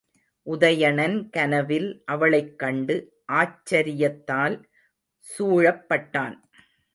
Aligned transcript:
உதயணன் 0.47 1.29
கனவில் 1.29 2.01
அவளைக் 2.05 2.59
கண்டு 2.59 2.95
ஆச்சரியத்தால் 3.31 4.57
சூழப்பட்டான். 5.27 6.35